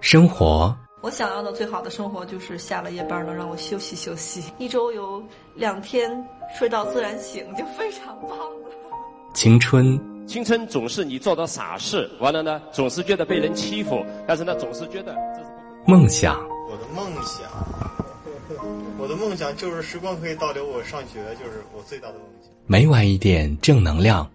[0.00, 5.22] 生活，我想要的最好的生活就是下了夜班能让我休息休息，一周有
[5.54, 6.10] 两天
[6.58, 8.70] 睡到自然醒就非常棒了。
[9.34, 15.50] 青春，青春总是你做的傻事，完了呢，总是觉得被人欺负，但是呢，总是觉得这是
[15.86, 16.40] 梦想，
[16.70, 17.46] 我的梦想，
[18.98, 22.50] 我的梦想就是时光可以倒流，我上学就是我最大的梦想。
[22.66, 24.28] 每晚一点正能量。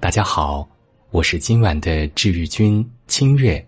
[0.00, 0.66] 大家好，
[1.10, 3.62] 我是今晚的治愈君清月。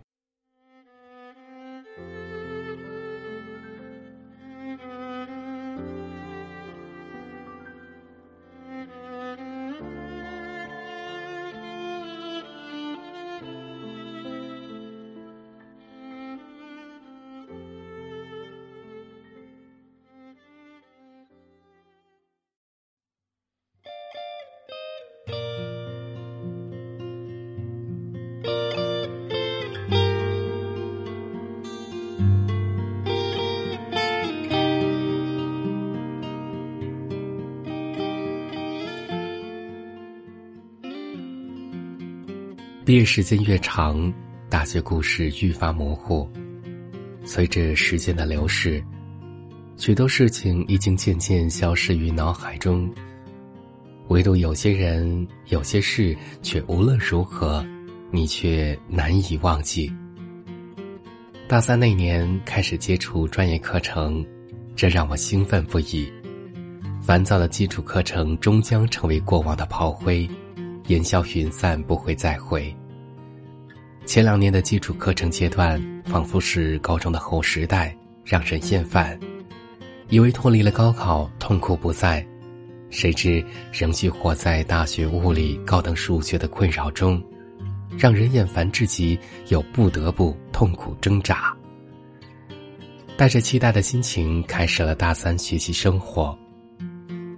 [42.90, 44.12] 毕业时间越长，
[44.48, 46.28] 大学故事愈发模糊。
[47.24, 48.82] 随着时间的流逝，
[49.76, 52.92] 许多事情已经渐渐消失于脑海中，
[54.08, 57.64] 唯独有些人、有些事，却无论如何，
[58.10, 59.88] 你却难以忘记。
[61.46, 64.26] 大三那年开始接触专业课程，
[64.74, 66.12] 这让我兴奋不已。
[67.00, 70.28] 烦躁的基础课程终将成为过往的炮灰。
[70.88, 72.74] 烟消云散，不会再回。
[74.06, 79.18] 前两年的基础课程阶段，仿佛是高中的后时代，让人厌烦。
[80.08, 82.26] 以为脱离了高考，痛苦不在，
[82.90, 87.22] 谁知仍需活在大学物理、高等数学的困扰中，
[87.96, 89.16] 让人厌烦至极，
[89.48, 91.56] 又不得不痛苦挣扎。
[93.16, 96.36] 带着期待的心情，开始了大三学习生活。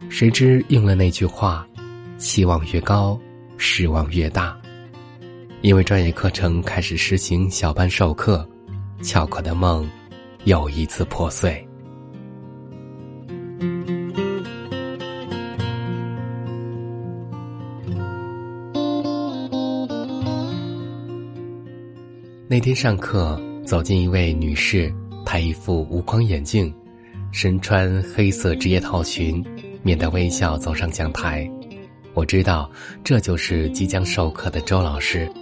[0.09, 1.67] 谁知应了那句话：
[2.17, 3.21] 期望越高。
[3.65, 4.59] 失望越大，
[5.63, 8.45] 因为专业课程开始实行小班授课，
[9.01, 9.89] 翘课的梦
[10.43, 11.65] 又一次破碎。
[22.49, 24.93] 那天上课，走进一位女士，
[25.25, 26.75] 她一副无框眼镜，
[27.31, 29.43] 身穿黑色职业套裙，
[29.85, 31.49] 面带微笑走上讲台。
[32.15, 32.69] 我知道，
[33.05, 35.33] 这就是即将授课的周老师。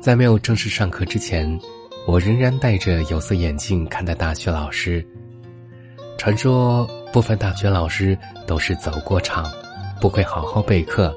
[0.00, 1.58] 在没有正式上课之前，
[2.06, 5.04] 我仍然戴着有色眼镜看待大学老师。
[6.16, 8.16] 传说部分大学老师
[8.46, 9.50] 都是走过场，
[10.00, 11.14] 不会好好备课，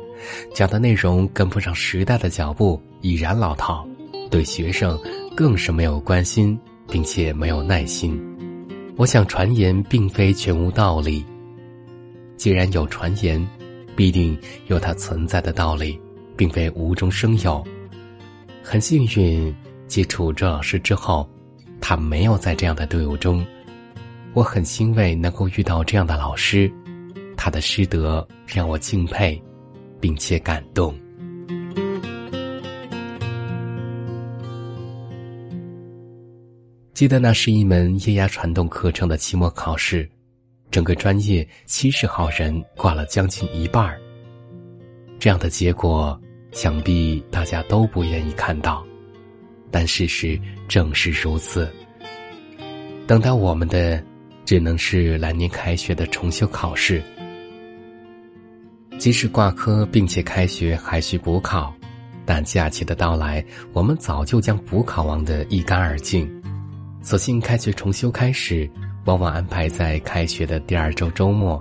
[0.53, 3.87] 讲的内容跟不上时代的脚步，已然老套，
[4.29, 4.99] 对学生
[5.35, 8.19] 更是没有关心，并且没有耐心。
[8.97, 11.23] 我想传言并非全无道理，
[12.35, 13.47] 既然有传言。
[13.93, 15.99] 必定有它存在的道理，
[16.37, 17.63] 并非无中生有。
[18.63, 19.53] 很幸运
[19.87, 21.29] 接触周老师之后，
[21.81, 23.45] 他没有在这样的队伍中。
[24.33, 26.71] 我很欣慰能够遇到这样的老师，
[27.35, 29.41] 他的师德让我敬佩，
[29.99, 30.95] 并且感动。
[36.93, 40.09] 记得那是一门液压传动课程的期末考试。
[40.69, 43.99] 整个专业七十号人挂了将近一半儿，
[45.19, 46.17] 这样的结果
[46.51, 48.85] 想必大家都不愿意看到，
[49.69, 51.71] 但事实正是如此。
[53.07, 54.03] 等待我们的
[54.45, 57.01] 只能是来年开学的重修考试。
[58.97, 61.73] 即使挂科并且开学还需补考，
[62.25, 66.29] 但假期的到来，我们早就将补考忘得一干二净，
[67.01, 68.69] 索性开学重修开始。
[69.05, 71.59] 往往安排在开学的第二周周末，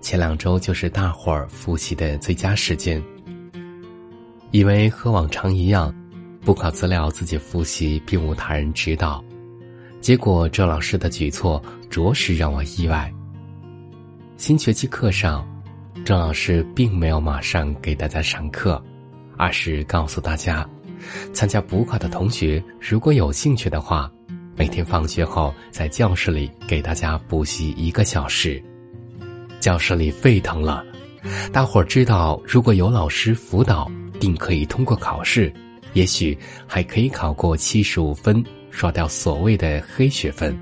[0.00, 3.02] 前两周就是大伙儿复习的最佳时间。
[4.58, 5.94] 以为和往常一样，
[6.44, 9.24] 补考资料自己复习，并无他人指导。
[10.00, 13.08] 结果周老师的举措着实让我意外。
[14.36, 15.46] 新学期课上，
[16.04, 18.82] 周老师并没有马上给大家上课，
[19.36, 20.68] 而是告诉大家，
[21.32, 24.10] 参加补考的同学如果有兴趣的话。
[24.56, 28.60] 每天放学后，在教室里给大家补习一个小时，
[29.60, 30.84] 教室里沸腾了。
[31.52, 33.88] 大伙儿知道，如果有老师辅导，
[34.18, 35.52] 定可以通过考试，
[35.92, 36.36] 也许
[36.66, 40.56] 还可以考过七十五分，刷掉所谓的黑学分。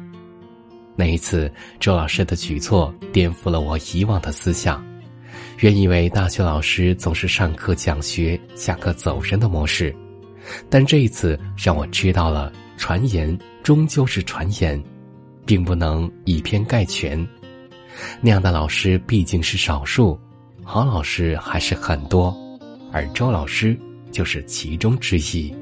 [0.94, 4.84] 那一次，周老师的举措颠覆了我以往的思想。
[5.58, 9.94] 原以为大学老师总是上课讲学，下课走人的模式，
[10.70, 12.52] 但这一次让我知道了。
[12.78, 14.82] 传言终究是传言，
[15.46, 17.26] 并不能以偏概全。
[18.20, 20.20] 那样的老师毕竟是少数，
[20.62, 22.36] 好老师还是很多，
[22.96, 23.78] 而周老师
[24.10, 25.54] 就是其中之一。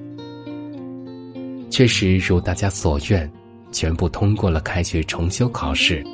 [1.69, 3.29] 确实如大家所愿，
[3.73, 6.05] 全部通过了开学重修考试。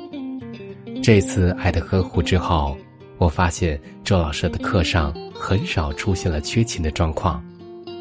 [1.03, 2.75] 这次爱的呵护之后，
[3.19, 7.39] 我发现周老师的课上很少出现了缺勤的状况，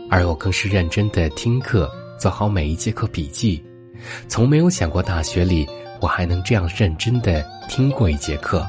[0.08, 3.62] 而我更是认真的听课，做好每一节课笔记，
[4.28, 5.68] 从没有想过大学里。
[6.00, 8.66] 我还能这样认真的听过一节课，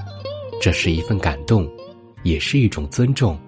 [0.61, 1.65] 这是一份感动，
[2.23, 3.39] 也是一种尊重。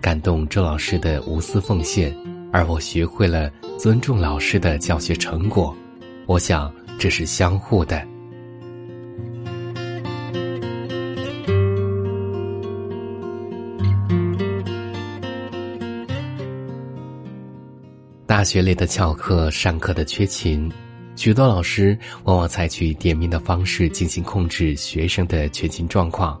[0.00, 2.14] 感动周老师的无私奉献，
[2.52, 5.76] 而我学会了尊重老师的教学成果。
[6.26, 8.06] 我想这是相互的。
[18.24, 20.70] 大学里的翘课，上课的缺勤。
[21.16, 26.40] 许多老师往往采取点名的方式进行控制学生的缺勤状况，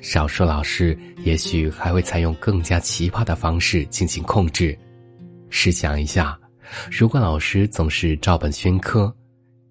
[0.00, 4.78] 少数老师也许还会采用更加奇葩的方式进行控制。
[5.50, 6.38] 试想一下，
[6.90, 9.14] 如果老师总是照本宣科，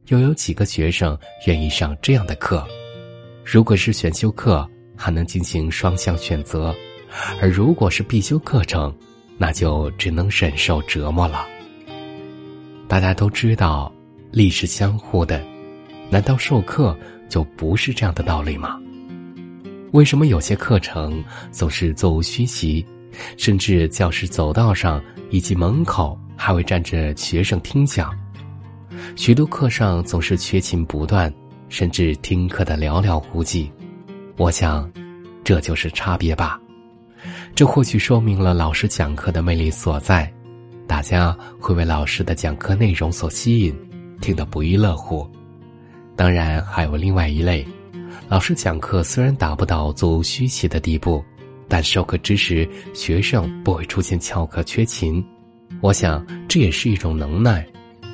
[0.07, 1.17] 又有几个学生
[1.47, 2.67] 愿意上这样的课？
[3.43, 6.73] 如果是选修课，还能进行双向选择；
[7.41, 8.95] 而如果是必修课程，
[9.37, 11.45] 那就只能忍受折磨了。
[12.87, 13.91] 大家都知道。
[14.31, 15.45] 力是相互的，
[16.09, 18.79] 难道授课就不是这样的道理吗？
[19.91, 21.21] 为什么有些课程
[21.51, 22.85] 总是座无虚席，
[23.37, 28.09] 甚至教室走道上以及门口还会站着学生听讲？
[29.17, 31.33] 许多课上总是缺勤不断，
[31.67, 33.69] 甚至听课的寥寥无几。
[34.37, 34.89] 我想，
[35.43, 36.57] 这就是差别吧。
[37.53, 40.31] 这或许说明了老师讲课的魅力所在，
[40.87, 43.75] 大家会为老师的讲课内容所吸引。
[44.21, 45.27] 听得不亦乐乎，
[46.15, 47.67] 当然还有另外一类，
[48.31, 51.21] 老师讲课虽然达不到座无虚席的地步，
[51.67, 55.21] 但授课之时学生不会出现翘课缺勤，
[55.81, 57.67] 我想这也是一种能耐，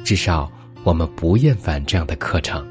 [0.03, 0.51] 至少
[0.83, 2.65] 我们不厌烦这样的课程。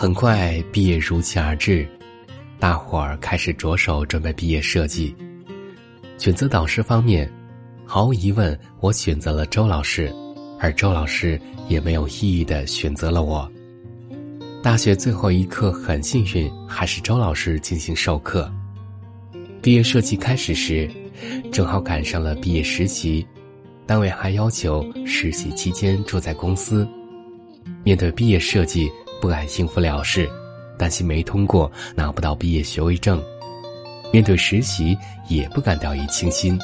[0.00, 1.84] 很快，毕业如期而至，
[2.60, 5.12] 大伙儿开始着手准备毕业设计。
[6.18, 7.28] 选择导师方面，
[7.84, 10.14] 毫无疑问，我选择了周老师，
[10.60, 11.36] 而周老师
[11.66, 13.50] 也没有异议的选择了我。
[14.62, 18.48] 大学最后一刻，很幸运，还是周老师进行授课。
[19.60, 20.88] 毕业设计开始时，
[21.50, 23.26] 正好赶上了毕业实习，
[23.84, 26.88] 单位还要求实习期间住在公司。
[27.82, 28.88] 面对毕业设计。
[29.20, 30.28] 不敢幸福了事，
[30.78, 33.18] 担心没通过拿不到毕业学位证；
[34.12, 34.96] 面对实习
[35.28, 36.58] 也不敢掉以轻心，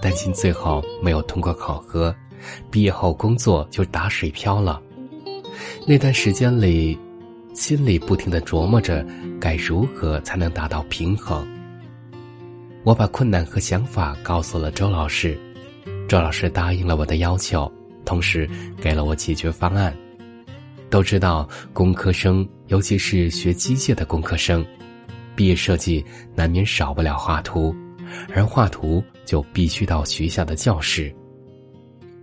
[0.00, 2.14] 担心最后没有通过考核，
[2.70, 4.80] 毕业后工作就打水漂了。
[5.86, 6.98] 那段时间里，
[7.52, 9.04] 心里不停的琢磨着
[9.40, 11.46] 该如何才能达到平衡。
[12.84, 15.38] 我把困难和想法告诉了周老师，
[16.08, 17.70] 周老师答应了我的要求，
[18.04, 18.48] 同时
[18.80, 19.92] 给了我解决方案。
[20.90, 24.64] 都知道，工科生，尤其是学机械的工科生，
[25.36, 26.04] 毕业设计
[26.34, 27.74] 难免少不了画图，
[28.34, 31.14] 而画图就必须到学校的教室。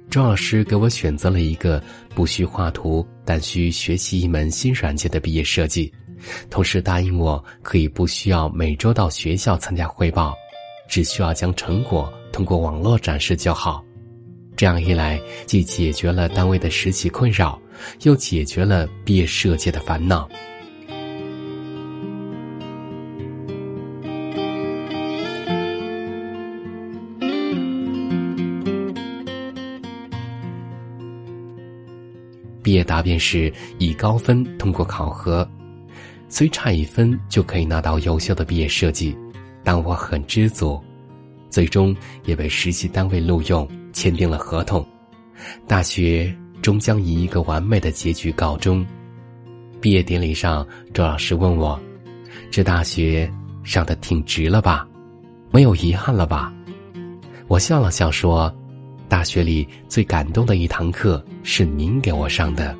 [0.10, 1.82] 周老师给我选择了一个
[2.14, 5.92] 不需画图，但需学习一门新软件的毕业设计，
[6.50, 10.34] 同时答应我可以不需要每周到学校参加汇报，
[10.88, 13.84] 只需要将成果通过网络展示就好。
[14.56, 17.60] 这样一来，既解决了单位的实习困扰。
[18.04, 20.30] 又解决了毕业设计的烦恼。
[32.64, 35.48] 毕业答辩时以高分通过考核，
[36.30, 39.16] 虽差一分就可以拿到优秀的毕业设计，
[39.66, 40.82] 但我很知足，
[41.50, 44.86] 最终也被实习单位录用，签订了合同。
[45.68, 46.36] 大学。
[46.62, 48.84] 终将以一个完美的结局告终。
[49.80, 51.80] 毕业典礼上，周老师问我
[52.50, 53.32] ：“这大学
[53.64, 54.88] 上的挺值了吧？
[55.52, 56.52] 没有遗憾了吧？”
[57.48, 58.52] 我笑了笑说
[59.08, 62.76] ：“大学里最感动的一堂课是您给我上的，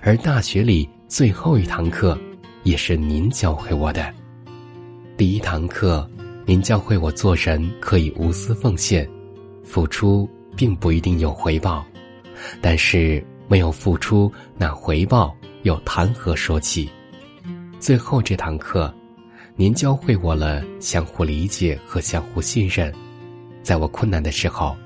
[0.00, 2.18] 而大学里最后一堂课
[2.62, 4.10] 也是您教会我的。
[5.18, 6.08] 第一堂课，
[6.50, 9.08] 您教会我做人可以无私奉献，
[9.62, 11.86] 付出并不一定有回报，
[12.60, 14.28] 但是没有付出，
[14.58, 16.90] 那回报又谈何说起？
[17.78, 18.92] 最后这堂课，
[19.54, 22.92] 您教会我了相互理解和相互信任，
[23.62, 24.76] 在我困难的时候，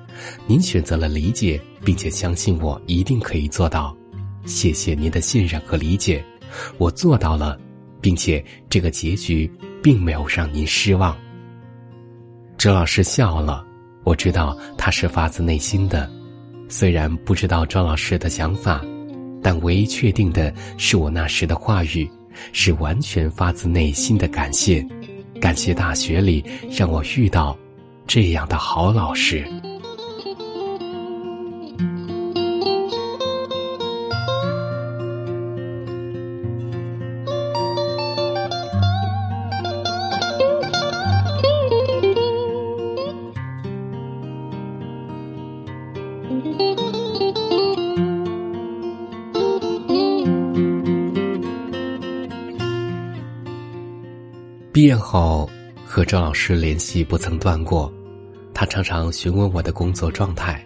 [0.46, 3.96] 您选择了理解，并且相信我一定可以做到。
[4.44, 6.22] 谢谢您的信任和理解，
[6.76, 7.58] 我做到了，
[8.02, 9.50] 并且这个结局
[9.82, 11.16] 并没有让您失望。
[12.64, 13.62] 周老师笑了，
[14.04, 16.10] 我知道他是发自内心的。
[16.66, 18.80] 虽然不知道周老师的想法，
[19.42, 22.10] 但唯一确定的是，我那时的话语
[22.54, 24.82] 是完全发自内心的感谢，
[25.38, 27.54] 感谢大学里让我遇到
[28.06, 29.46] 这样的好老师。
[54.72, 55.48] 毕业后，
[55.86, 57.92] 和周老师联系不曾断过。
[58.52, 60.62] 他常常询问我的工作状态，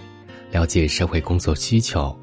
[0.51, 2.19] 了解社会工作需求。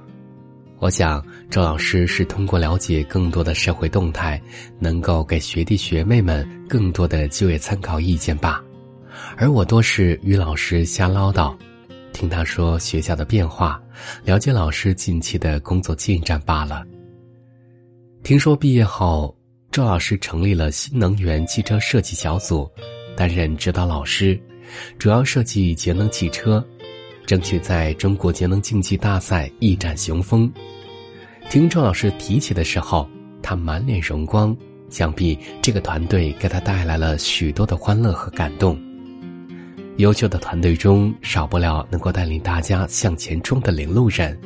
[0.79, 4.41] 我想，周老师是通过了解更多的社会动态，
[4.79, 8.63] 能够给学弟学妹们更多的就业参考意见吧。
[9.37, 11.55] 而我多是与老师瞎唠叨，
[12.15, 13.77] 听他说学校的变化，
[14.23, 16.81] 了解老师近期的工作进展罢了。
[18.23, 19.35] 听说毕业后。
[19.71, 22.65] 周老师成立了新能源汽车设计小组，
[23.13, 24.39] 担任指导老师，
[24.97, 26.65] 主要设计节能汽车，
[27.25, 30.49] 争取在中国节能竞技大赛一展雄风。
[31.49, 33.05] 听周老师提起的时候，
[33.43, 34.55] 他满脸荣光，
[34.89, 38.79] 想必这个团队给他带来了许多的欢乐和感动。
[39.97, 44.37] 优秀的团队中少不了能够带领大家向前冲的领路人，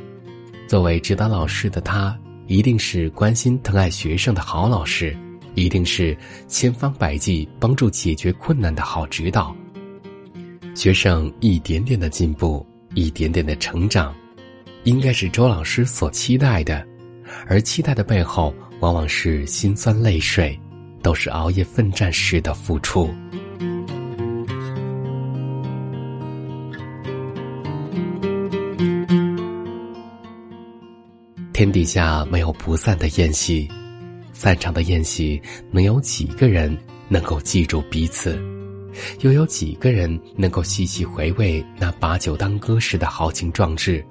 [0.68, 2.18] 作为指导老师的他。
[2.46, 5.16] 一定是关心疼爱学生的好老师，
[5.54, 9.56] 一定是千方百计帮助解决困难的好指导。
[10.74, 12.66] 学生一点点的进步，
[12.96, 14.16] 一点点的成长，
[14.84, 16.84] 应该是周老师所期待的，
[17.46, 20.60] 而期待的背后，往往是心酸泪水，
[21.04, 23.14] 都是熬夜奋战时的付出。
[31.60, 33.68] 天底下没有不散的宴席，
[34.32, 36.74] 散场的宴席能有几个人
[37.10, 38.42] 能够记住彼此？
[39.20, 44.02] 又有几个人能够细细回味那把酒当歌时的豪情壮志？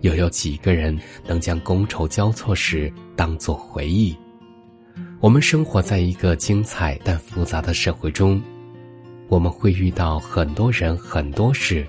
[0.00, 4.16] 又有几个人能将觥筹交错时当作回忆？
[5.20, 8.42] 我们生活在一个精彩但复杂的社会中，
[9.28, 11.86] 我们会遇到很多人很多事，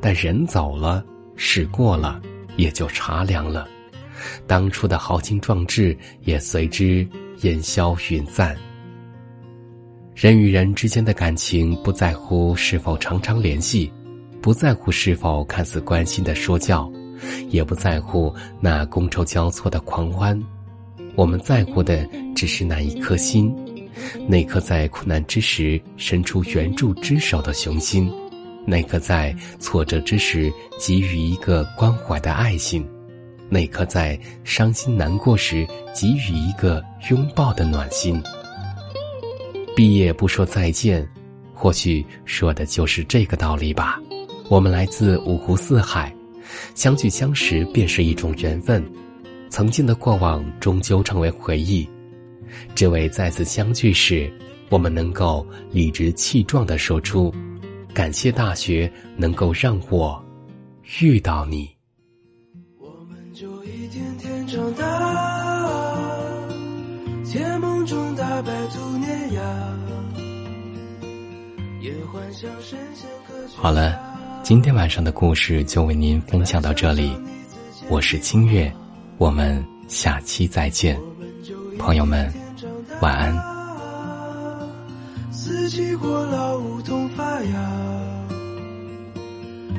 [0.00, 1.04] 但人走了，
[1.34, 2.22] 事过了，
[2.56, 3.68] 也就茶凉了。
[4.46, 7.06] 当初的豪情壮志也随之
[7.42, 8.56] 烟消云散。
[10.14, 13.92] 人与人之间的感情，不在乎是否常常联系，
[14.40, 16.88] 不在乎是否看似关心的说教，
[17.48, 20.40] 也不在乎那觥筹交错的狂欢。
[21.16, 23.52] 我们在乎的只是那一颗心，
[24.28, 28.08] 那颗在苦难之时伸出援助之手的雄心，
[28.64, 32.86] 那颗在挫折之时给予一个关怀的爱心。
[33.48, 38.22] 那颗在伤心难过时给予一个拥抱的暖心。
[39.76, 41.06] 毕业不说再见，
[41.52, 44.00] 或许说的就是这个道理吧。
[44.48, 46.14] 我们来自五湖四海，
[46.74, 48.84] 相聚相识便是一种缘分。
[49.48, 51.88] 曾经的过往终究成为回忆，
[52.74, 54.32] 只为再次相聚时，
[54.68, 57.32] 我们能够理直气壮地说出
[57.94, 60.22] ：“感谢大学能够让我
[61.00, 61.68] 遇到你。”
[73.56, 73.98] 好了，
[74.42, 77.16] 今天晚上的故事就为您分享到这里。
[77.88, 78.72] 我是清月，
[79.18, 80.98] 我们下期再见，
[81.78, 82.32] 朋友们，
[83.00, 83.54] 晚安。
[85.30, 88.26] 四季过老，梧桐发芽，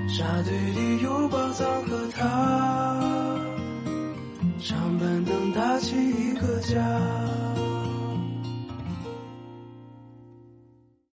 [0.07, 3.01] 沙堆里有宝藏和他。
[4.61, 7.44] 长板凳搭起一个家。